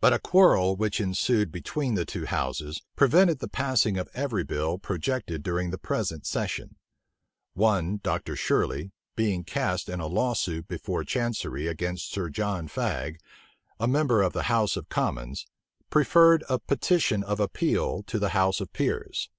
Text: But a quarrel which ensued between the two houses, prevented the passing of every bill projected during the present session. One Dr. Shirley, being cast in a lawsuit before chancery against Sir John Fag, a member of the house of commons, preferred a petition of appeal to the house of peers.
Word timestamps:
But 0.00 0.12
a 0.12 0.18
quarrel 0.18 0.74
which 0.74 1.00
ensued 1.00 1.52
between 1.52 1.94
the 1.94 2.04
two 2.04 2.24
houses, 2.26 2.82
prevented 2.96 3.38
the 3.38 3.46
passing 3.46 3.96
of 3.96 4.08
every 4.12 4.42
bill 4.42 4.78
projected 4.78 5.44
during 5.44 5.70
the 5.70 5.78
present 5.78 6.26
session. 6.26 6.74
One 7.52 8.00
Dr. 8.02 8.34
Shirley, 8.34 8.90
being 9.14 9.44
cast 9.44 9.88
in 9.88 10.00
a 10.00 10.08
lawsuit 10.08 10.66
before 10.66 11.04
chancery 11.04 11.68
against 11.68 12.10
Sir 12.10 12.30
John 12.30 12.66
Fag, 12.66 13.18
a 13.78 13.86
member 13.86 14.22
of 14.22 14.32
the 14.32 14.42
house 14.50 14.76
of 14.76 14.88
commons, 14.88 15.46
preferred 15.88 16.42
a 16.48 16.58
petition 16.58 17.22
of 17.22 17.38
appeal 17.38 18.02
to 18.08 18.18
the 18.18 18.30
house 18.30 18.60
of 18.60 18.72
peers. 18.72 19.30